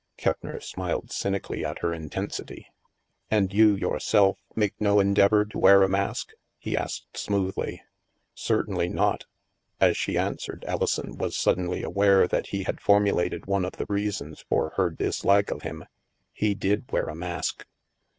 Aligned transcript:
Keppner 0.17 0.59
smiled 0.59 1.11
cynically 1.11 1.63
at 1.63 1.77
her 1.83 1.93
intensity." 1.93 2.71
And 3.29 3.53
you, 3.53 3.75
yourself, 3.75 4.39
make 4.55 4.73
no 4.81 4.99
endeavor 4.99 5.45
to 5.45 5.59
wear 5.59 5.83
a 5.83 5.87
mask?" 5.87 6.31
he 6.57 6.75
asked 6.75 7.15
smoothly." 7.15 7.83
Certainly 8.33 8.89
not." 8.89 9.25
As 9.79 9.95
she 9.95 10.17
answered, 10.17 10.65
Alison 10.67 11.17
was 11.19 11.37
suddenly 11.37 11.83
aware 11.83 12.27
that 12.27 12.47
he 12.47 12.63
had 12.63 12.81
formulated 12.81 13.45
one 13.45 13.63
of 13.63 13.73
the 13.73 13.85
reasons 13.89 14.43
for 14.49 14.73
her 14.75 14.89
dislike 14.89 15.51
of 15.51 15.61
him. 15.61 15.85
He 16.33 16.55
did 16.55 16.91
wear 16.91 17.05
a 17.05 17.13
mask. 17.15 17.67